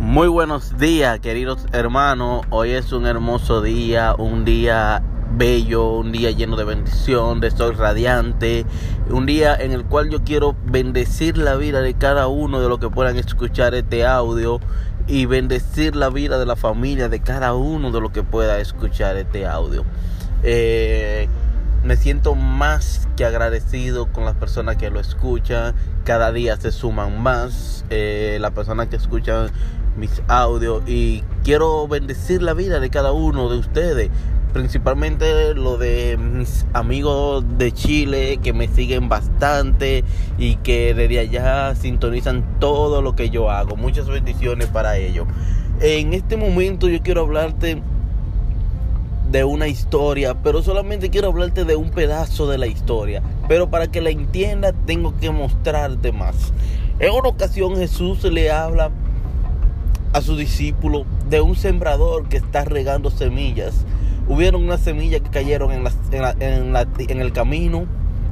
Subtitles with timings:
[0.00, 2.44] Muy buenos días, queridos hermanos.
[2.50, 5.04] Hoy es un hermoso día, un día
[5.36, 8.66] bello, un día lleno de bendición, de sol radiante,
[9.08, 12.80] un día en el cual yo quiero bendecir la vida de cada uno de los
[12.80, 14.58] que puedan escuchar este audio
[15.06, 19.16] y bendecir la vida de la familia de cada uno de los que pueda escuchar
[19.16, 19.84] este audio.
[20.42, 21.28] Eh,
[21.84, 25.74] me siento más que agradecido con las personas que lo escuchan.
[26.04, 29.50] Cada día se suman más eh, las personas que escuchan
[29.96, 34.10] mis audios y quiero bendecir la vida de cada uno de ustedes.
[34.54, 40.04] Principalmente lo de mis amigos de Chile que me siguen bastante
[40.38, 43.76] y que desde allá sintonizan todo lo que yo hago.
[43.76, 45.26] Muchas bendiciones para ellos.
[45.80, 47.82] En este momento yo quiero hablarte
[49.34, 53.20] de una historia, pero solamente quiero hablarte de un pedazo de la historia.
[53.48, 56.52] Pero para que la entienda tengo que mostrarte más.
[57.00, 58.92] En una ocasión Jesús le habla
[60.12, 63.84] a su discípulo de un sembrador que está regando semillas.
[64.28, 67.86] Hubieron unas semillas que cayeron en, en, en, el camino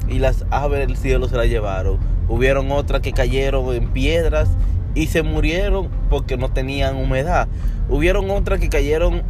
[0.09, 1.98] y las aves del cielo se las llevaron.
[2.28, 4.50] Hubieron otras que cayeron en piedras
[4.94, 7.48] y se murieron porque no tenían humedad.
[7.89, 9.25] Hubieron otras que cayeron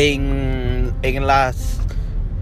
[0.00, 1.78] en, en las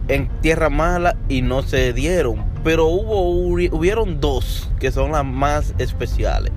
[0.07, 2.45] en tierra mala y no se dieron.
[2.63, 6.53] Pero hubo hubieron dos que son las más especiales.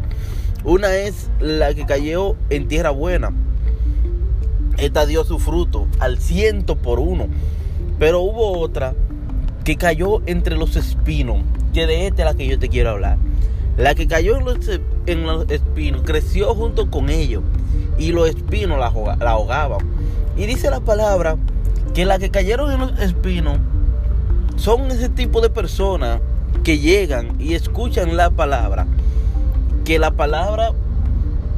[0.63, 3.31] Una es la que cayó en tierra buena.
[4.77, 7.27] Esta dio su fruto al ciento por uno.
[7.97, 8.93] Pero hubo otra
[9.63, 11.37] que cayó entre los espinos,
[11.73, 13.17] que de esta es la que yo te quiero hablar.
[13.77, 17.41] La que cayó en los, espinos creció junto con ellos
[17.97, 19.79] y los espinos la, la ahogaban.
[20.41, 21.37] Y dice la palabra
[21.93, 23.59] que la que cayeron en los espinos
[24.55, 26.19] son ese tipo de personas
[26.63, 28.87] que llegan y escuchan la palabra
[29.85, 30.71] que la palabra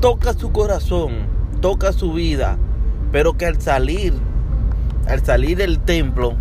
[0.02, 1.14] toca su corazón,
[1.62, 2.58] toca su vida,
[3.14, 4.16] pero que al salir,
[5.08, 6.34] al salir del templo,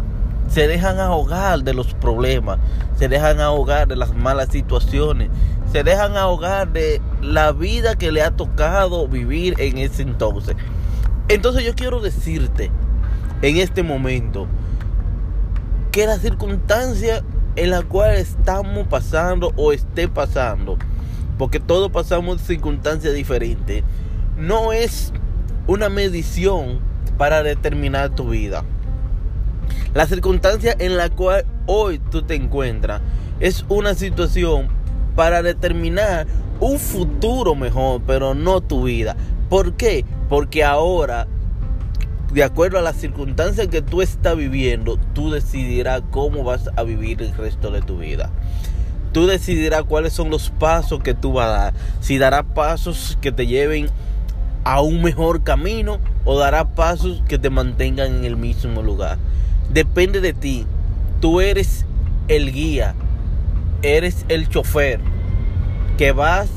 [0.49, 2.59] se dejan ahogar de los problemas,
[2.99, 5.31] se dejan ahogar de las malas situaciones,
[5.71, 10.57] se dejan ahogar de la vida que le ha tocado vivir en ese entonces.
[11.33, 12.71] Entonces yo quiero decirte
[13.41, 14.47] en este momento
[15.91, 17.25] que la circunstancia
[17.57, 20.77] en la cual estamos pasando o esté pasando,
[21.39, 23.83] porque todos pasamos circunstancias diferentes,
[24.37, 25.11] no es
[25.67, 26.81] una medición
[27.17, 28.63] para determinar tu vida.
[29.95, 33.01] La circunstancia en la cual hoy tú te encuentras
[33.41, 34.69] es una situación
[35.17, 36.27] para determinar
[36.61, 39.17] un futuro mejor, pero no tu vida.
[39.53, 40.07] ¿Por qué?
[40.31, 41.27] Porque ahora,
[42.33, 47.21] de acuerdo a las circunstancias que tú estás viviendo, tú decidirás cómo vas a vivir
[47.21, 48.31] el resto de tu vida.
[49.13, 51.75] Tú decidirás cuáles son los pasos que tú vas a dar.
[52.01, 53.91] Si darás pasos que te lleven
[54.65, 59.19] a un mejor camino o darás pasos que te mantengan en el mismo lugar.
[59.69, 60.65] Depende de ti.
[61.21, 61.85] Tú eres
[62.29, 62.95] el guía.
[63.83, 64.99] Eres el chofer
[65.99, 66.49] que vas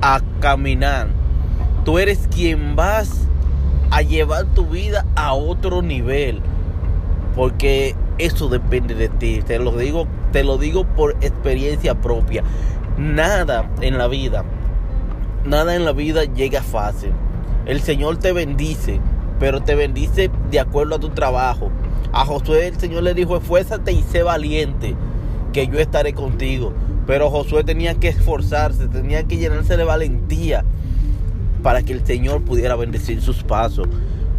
[0.00, 1.08] a caminar.
[1.84, 3.28] Tú eres quien vas
[3.90, 6.40] a llevar tu vida a otro nivel.
[7.34, 9.42] Porque eso depende de ti.
[9.46, 12.44] Te lo digo te lo digo por experiencia propia.
[12.96, 14.44] Nada en la vida,
[15.44, 17.12] nada en la vida llega fácil.
[17.66, 19.00] El Señor te bendice,
[19.38, 21.70] pero te bendice de acuerdo a tu trabajo.
[22.12, 24.94] A Josué el Señor le dijo, esfuérzate y sé valiente,
[25.52, 26.72] que yo estaré contigo.
[27.06, 30.64] Pero Josué tenía que esforzarse, tenía que llenarse de valentía
[31.62, 33.88] para que el Señor pudiera bendecir sus pasos.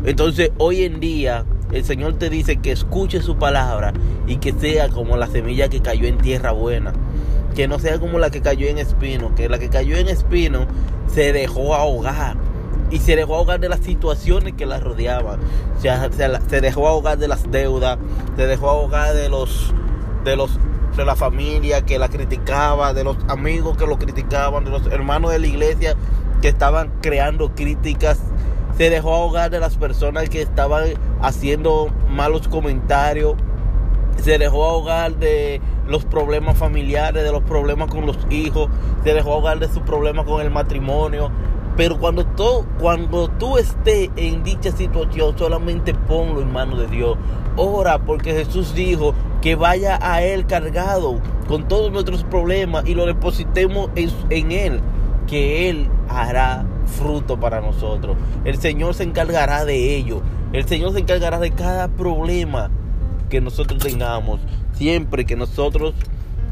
[0.04, 3.94] Entonces hoy en día el Señor te dice que escuche su palabra
[4.28, 6.94] y que sea como la semilla que cayó en tierra buena.
[7.56, 10.66] Que no sea como la que cayó en espino, que la que cayó en espino
[11.08, 12.38] se dejó ahogar.
[12.90, 15.40] Y se dejó ahogar de las situaciones que la rodeaban.
[15.82, 15.90] Se,
[16.50, 17.98] se dejó ahogar de las deudas,
[18.36, 19.74] se dejó ahogar de los,
[20.26, 20.60] de los
[21.02, 25.32] de la familia que la criticaba, de los amigos que lo criticaban, de los hermanos
[25.32, 25.96] de la iglesia
[26.42, 28.20] que estaban creando críticas
[28.78, 30.86] se dejó ahogar de las personas que estaban
[31.22, 33.36] haciendo malos comentarios,
[34.18, 38.70] se dejó ahogar de los problemas familiares, de los problemas con los hijos,
[39.04, 41.32] se dejó ahogar de sus problemas con el matrimonio.
[41.78, 47.18] Pero cuando tú, cuando tú estés en dicha situación, solamente ponlo en manos de Dios.
[47.56, 53.06] Ora porque Jesús dijo que vaya a Él cargado con todos nuestros problemas y lo
[53.06, 54.80] depositemos en, Él,
[55.28, 58.16] que Él hará fruto para nosotros.
[58.46, 60.22] El Señor se encargará de ello.
[60.54, 62.70] El Señor se encargará de cada problema
[63.30, 64.40] que nosotros tengamos.
[64.74, 65.96] Siempre que nosotros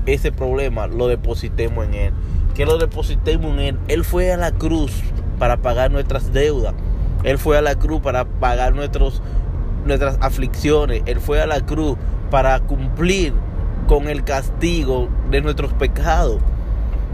[0.05, 2.13] ese problema lo depositemos en Él.
[2.55, 3.79] Que lo depositemos en Él.
[3.87, 4.91] Él fue a la cruz
[5.37, 6.73] para pagar nuestras deudas.
[7.23, 9.21] Él fue a la cruz para pagar nuestros,
[9.85, 11.03] nuestras aflicciones.
[11.05, 11.97] Él fue a la cruz
[12.29, 13.33] para cumplir
[13.87, 16.37] con el castigo de nuestros pecados.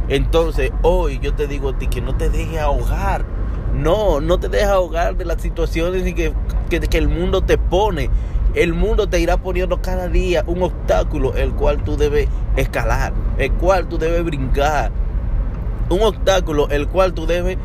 [0.07, 3.25] Entonces hoy yo te digo a ti que no te dejes ahogar.
[3.73, 6.33] No, no te dejes ahogar de las situaciones que,
[6.69, 8.09] que, que el mundo te pone.
[8.53, 13.51] El mundo te irá poniendo cada día un obstáculo el cual tú debes escalar, el
[13.53, 14.91] cual tú debes brincar.
[15.89, 17.57] Un obstáculo el cual tú debes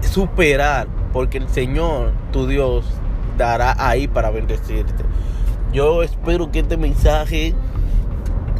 [0.00, 2.86] superar, porque el Señor, tu Dios,
[3.36, 5.04] dará ahí para bendecirte.
[5.74, 7.52] Yo espero que este mensaje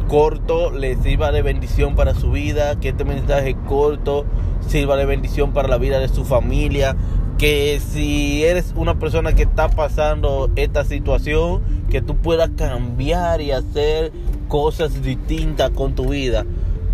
[0.09, 4.25] corto les sirva de bendición para su vida, que este mensaje corto
[4.67, 6.97] sirva de bendición para la vida de su familia,
[7.37, 13.51] que si eres una persona que está pasando esta situación, que tú puedas cambiar y
[13.51, 14.11] hacer
[14.49, 16.45] cosas distintas con tu vida.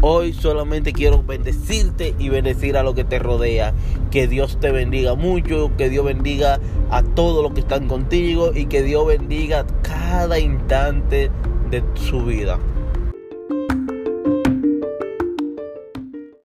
[0.03, 3.71] Hoy solamente quiero bendecirte y bendecir a lo que te rodea.
[4.09, 6.59] Que Dios te bendiga mucho, que Dios bendiga
[6.89, 11.29] a todos los que están contigo y que Dios bendiga cada instante
[11.69, 12.57] de su vida.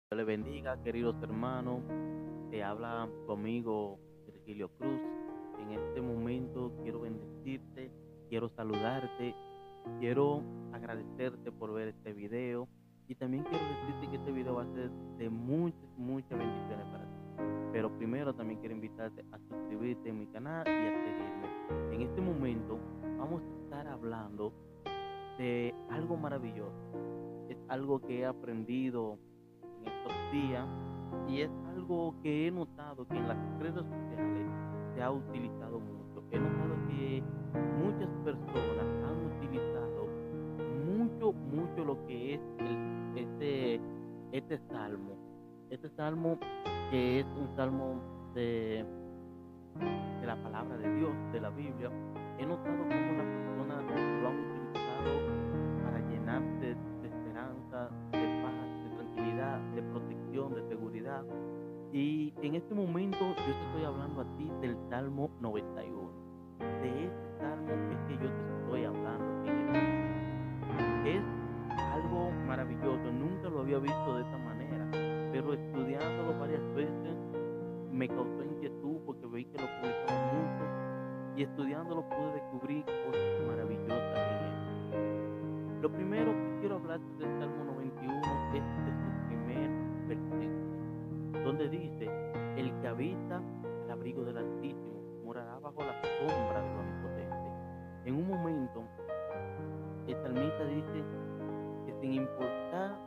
[0.01, 1.83] Dios le bendiga, queridos hermanos.
[2.51, 4.99] Te habla conmigo Virgilio Cruz.
[5.61, 7.91] En este momento quiero bendecirte,
[8.31, 9.35] quiero saludarte,
[10.01, 12.67] quiero agradecerte por ver este video
[13.09, 17.05] y también quiero decirte que este video va a ser de muchas, muchas bendiciones para
[17.05, 17.23] ti.
[17.73, 21.95] Pero primero también quiero invitarte a suscribirte en mi canal y a seguirme.
[21.95, 22.79] En este momento
[23.19, 24.53] vamos a estar hablando
[25.39, 26.73] de algo maravilloso.
[27.49, 29.19] Es algo que he aprendido
[29.81, 30.69] en estos días
[31.29, 34.49] y es algo que he notado que en las redes sociales
[34.95, 36.25] se ha utilizado mucho.
[36.31, 37.23] He notado que
[37.83, 40.02] muchas personas han utilizado
[41.31, 42.41] mucho, lo que es
[43.15, 43.81] este,
[44.33, 45.15] este salmo.
[45.71, 46.39] Este salmo
[46.91, 48.01] que es un salmo
[48.35, 48.85] de,
[50.21, 51.91] de la palabra de Dios, de la Biblia.
[52.39, 53.85] He notado cómo las personas
[54.21, 55.11] lo han utilizado
[55.85, 61.25] para llenarse de esperanza, de paz, de tranquilidad, de protección, de seguridad.
[61.93, 66.11] Y en este momento yo te estoy hablando a ti del Salmo 91.
[66.59, 69.42] De este salmo es que yo te estoy hablando
[72.47, 74.89] maravilloso, nunca lo había visto de esta manera,
[75.33, 77.17] pero estudiándolo varias veces
[77.91, 80.65] me causó inquietud porque veí que lo publicaba mucho
[81.37, 85.81] y estudiándolo pude descubrir cosas maravillosas en él.
[85.81, 88.21] Lo primero que quiero hablar del Salmo 91
[88.55, 89.71] es de su primer
[90.07, 92.11] versículo, donde dice,
[92.57, 93.41] el que habita
[93.85, 97.51] al abrigo del Altísimo morará bajo la sombra del Omnipotente.
[98.05, 98.83] En un momento,
[100.07, 101.22] el salmista dice,
[102.03, 102.99] sin importar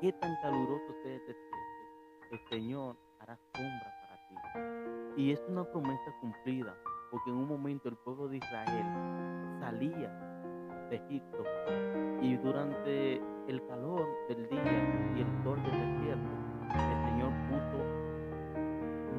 [0.00, 5.22] qué tan caluroso este siente, el Señor hará sombra para ti.
[5.22, 6.76] Y es una promesa cumplida,
[7.10, 8.86] porque en un momento el pueblo de Israel
[9.58, 10.08] salía
[10.88, 11.42] de Egipto
[12.22, 16.30] y durante el calor del día y el sol del desierto,
[16.62, 17.78] el Señor puso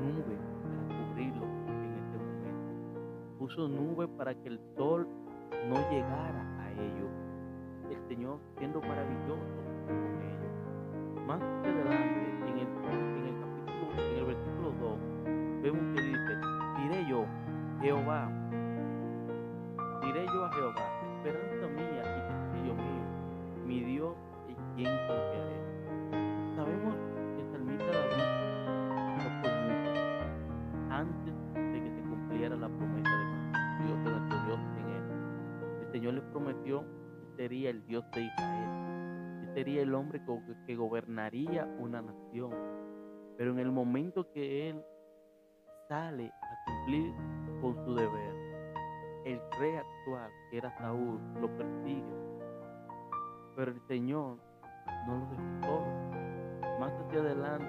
[0.01, 3.38] nube para cubrirlo en este momento.
[3.38, 5.06] Puso nube para que el sol
[5.68, 7.06] no llegara a ellos el
[8.07, 9.44] Señor siendo maravilloso
[9.86, 11.27] con ellos.
[11.27, 15.00] Más adelante, en el, capítulo, en el versículo 2,
[15.62, 16.34] vemos que dice,
[16.77, 17.25] diré yo,
[17.81, 18.31] Jehová,
[20.01, 20.97] diré yo a Jehová,
[37.88, 39.41] Dios de Israel.
[39.41, 40.22] Él sería el hombre
[40.65, 42.51] que gobernaría una nación.
[43.38, 44.84] Pero en el momento que él
[45.88, 47.13] sale a cumplir
[47.62, 48.36] con su deber,
[49.25, 52.03] el rey actual, que era Saúl, lo persigue.
[53.56, 54.38] Pero el Señor
[55.08, 55.86] no lo dejó.
[56.79, 57.65] Más hacia adelante,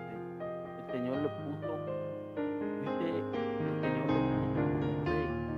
[0.85, 1.77] el Señor le puso,
[2.83, 4.09] dice, el Señor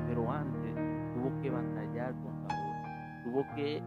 [0.07, 0.75] pero antes
[1.14, 3.25] tuvo que batallar con Saúl.
[3.25, 3.83] Tuvo que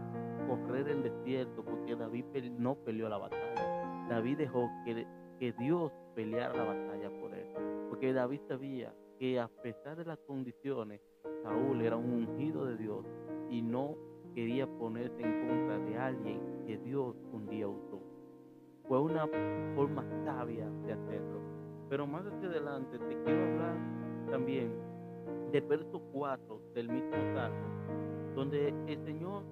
[0.47, 2.25] correr el desierto porque David
[2.57, 4.07] no peleó la batalla.
[4.09, 5.05] David dejó que,
[5.39, 7.47] que Dios peleara la batalla por él.
[7.89, 11.01] Porque David sabía que a pesar de las condiciones,
[11.43, 13.05] Saúl era un ungido de Dios
[13.49, 13.95] y no
[14.33, 18.01] quería ponerse en contra de alguien que Dios un día usó.
[18.87, 19.27] Fue una
[19.75, 21.39] forma sabia de hacerlo.
[21.89, 23.75] Pero más hacia adelante te quiero hablar
[24.31, 24.73] también
[25.51, 29.43] del verso 4 del mismo Salmo, donde el Señor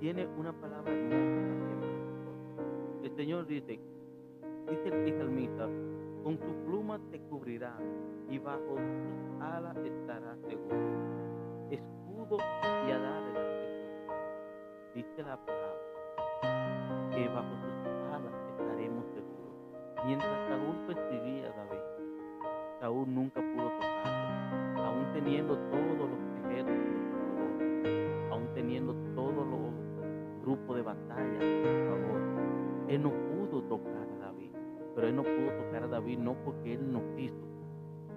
[0.00, 1.48] tiene una palabra también.
[3.18, 3.80] Señor dice,
[4.70, 5.68] dice el salmista,
[6.22, 7.76] con tu pluma te cubrirá
[8.30, 10.76] y bajo tus alas estarás seguro.
[11.68, 12.36] Escudo
[12.86, 13.22] y adar
[14.94, 20.04] Dice la palabra que bajo tus alas estaremos seguros.
[20.06, 21.82] Mientras Saúl perseguía a David,
[22.78, 29.87] Saúl nunca pudo tocarlo, aún teniendo todos los ejércitos, aún teniendo todos los
[32.88, 34.50] Él no pudo tocar a David,
[34.94, 37.48] pero él no pudo tocar a David no porque él no quiso,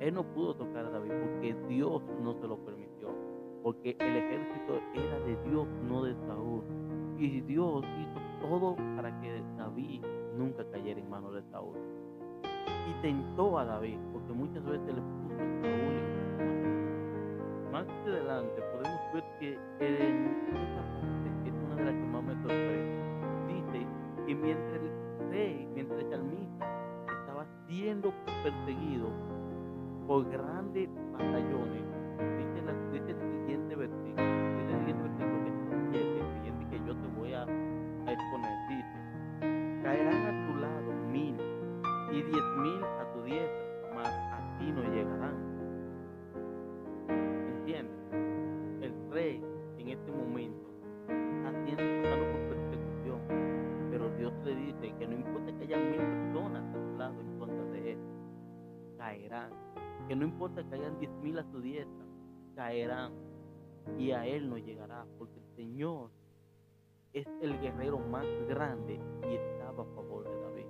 [0.02, 3.10] él no pudo tocar a David porque Dios no se lo permitió.
[3.62, 6.64] Porque el ejército era de Dios, no de Saúl.
[7.20, 10.02] Y Dios hizo todo para que David
[10.36, 11.78] nunca cayera en manos de Saúl.
[12.90, 16.02] Y tentó a David, porque muchas veces le puso a Saúl
[17.72, 20.31] Más adelante podemos ver que en
[24.42, 26.66] mientras el rey, mientras el salmista
[27.22, 28.12] estaba siendo
[28.44, 29.10] perseguido,
[30.08, 31.84] por grandes batallones,
[32.38, 34.24] dice, la, el siguiente versículo,
[34.58, 38.70] dice el siguiente versículo que es el siguiente que yo te voy a, a exponer,
[38.70, 41.36] dice, caerán a tu lado mil
[42.12, 45.36] y diez mil a tu diestra, mas a ti no llegarán.
[47.58, 47.96] ¿Entiendes?
[48.82, 49.44] El rey
[49.78, 50.61] en este momento
[60.12, 62.06] que no importa que hayan diez mil a su diestra,
[62.54, 63.14] caerán
[63.98, 66.10] y a él no llegará, porque el Señor
[67.14, 70.66] es el guerrero más grande y estaba a favor de David.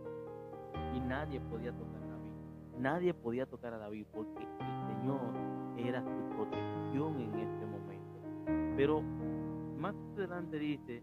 [0.96, 2.32] Y nadie podía tocar a David.
[2.78, 5.34] Nadie podía tocar a David porque el Señor
[5.76, 8.76] era su protección en este momento.
[8.78, 11.02] Pero más adelante dice,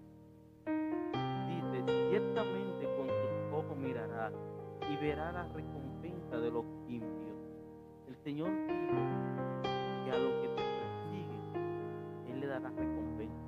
[0.65, 4.31] dice, ciertamente con sus ojos mirará
[4.89, 7.18] y verá la recompensa de los impios el
[8.29, 13.43] Señor dijo que a los que te persiguen, Él le dará recompensa,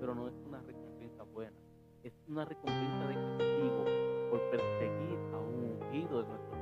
[0.00, 1.56] pero no es una recompensa buena,
[2.02, 3.84] es una recompensa de castigo
[4.28, 6.55] por perseguir a un ungido de nuestro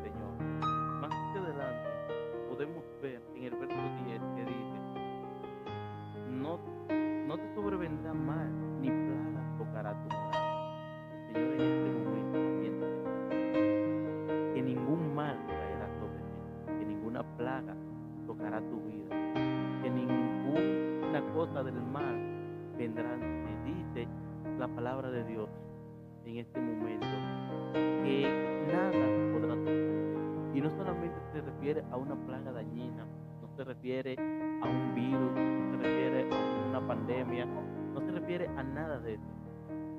[31.94, 33.06] a una plaga dañina,
[33.40, 38.48] no se refiere a un virus, no se refiere a una pandemia, no se refiere
[38.48, 39.22] a nada de eso.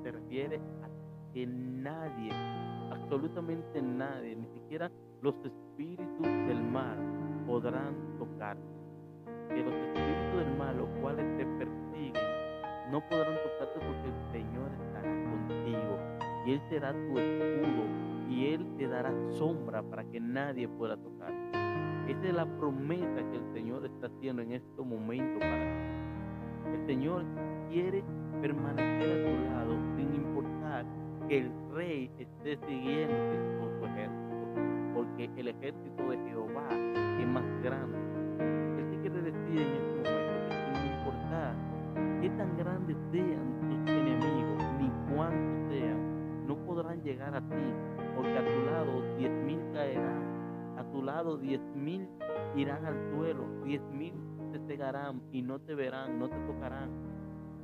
[0.02, 2.32] Se refiere a que nadie,
[2.92, 4.90] absolutamente nadie, ni siquiera
[5.22, 6.98] los espíritus del mal
[7.46, 8.58] podrán tocar.
[9.48, 12.24] Que los espíritus del mal, los cuales te persiguen,
[12.90, 15.98] no podrán tocarte porque el Señor estará contigo.
[16.44, 17.84] Y Él será tu escudo.
[18.28, 21.65] Y Él te dará sombra para que nadie pueda tocar.
[22.08, 26.78] Esa es la promesa que el Señor está haciendo en este momento para ti.
[26.78, 27.24] El Señor
[27.70, 28.04] quiere
[28.40, 30.86] permanecer a tu lado sin importar
[31.28, 34.26] que el rey esté siguiente con su ejército
[34.96, 36.68] porque el ejército de Jehová
[37.20, 37.98] es más grande.
[38.78, 41.54] Él quiere decir en este momento que sin importar
[42.22, 47.66] qué tan grandes sean tus enemigos, ni cuántos sean, no podrán llegar a ti,
[48.16, 49.02] porque a tu lado
[51.06, 52.08] lado diez mil
[52.54, 54.14] irán al suelo, diez mil
[54.52, 56.90] te cegarán y no te verán, no te tocarán,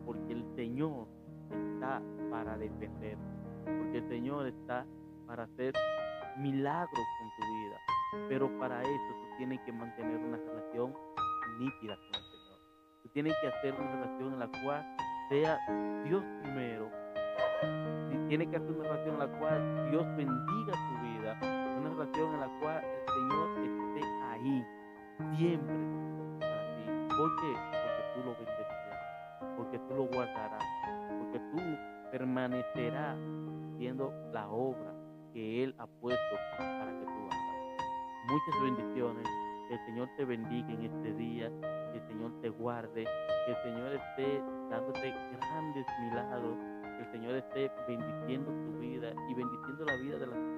[0.06, 1.08] porque el Señor
[1.50, 3.18] está para defender,
[3.64, 4.86] porque el Señor está
[5.26, 5.74] para hacer
[6.38, 7.78] milagros con tu vida.
[8.28, 10.94] Pero para eso tú tienes que mantener una relación
[11.58, 12.58] nítida con el Señor.
[13.02, 14.96] Tú tienes que hacer una relación en la cual
[15.28, 15.58] sea
[16.04, 16.90] Dios primero.
[18.12, 21.01] Y tienes que hacer una relación en la cual Dios bendiga tu vida.
[21.40, 24.66] Una relación en la cual el Señor esté ahí
[25.36, 25.74] siempre
[26.40, 27.14] para ti.
[27.16, 27.52] ¿Por qué?
[27.72, 29.56] Porque tú lo bendecirás.
[29.56, 30.64] Porque tú lo guardarás.
[31.20, 31.62] Porque tú
[32.10, 33.16] permanecerás
[33.78, 34.92] siendo la obra
[35.32, 37.82] que Él ha puesto para que tú hagas.
[38.28, 39.28] Muchas bendiciones.
[39.68, 41.50] Que el Señor te bendiga en este día.
[41.92, 43.04] Que el Señor te guarde.
[43.46, 46.56] Que el Señor esté dándote grandes milagros.
[46.82, 50.51] Que el Señor esté bendiciendo tu vida y bendiciendo la vida de las